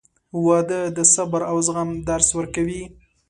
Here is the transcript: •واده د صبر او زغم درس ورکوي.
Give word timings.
•واده 0.45 0.81
د 0.97 0.99
صبر 1.13 1.41
او 1.51 1.57
زغم 1.67 1.89
درس 2.09 2.29
ورکوي. 2.37 2.83